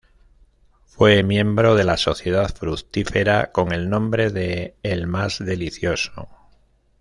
[0.85, 6.27] Fue miembro de la Sociedad Fructífera con el nombre de "el más delicioso".